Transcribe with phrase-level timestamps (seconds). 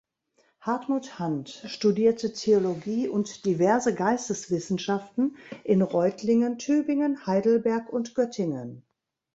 [0.63, 8.83] Hartmut Handt studierte Theologie und diverse Geisteswissenschaften in Reutlingen, Tübingen, Heidelberg und Göttingen.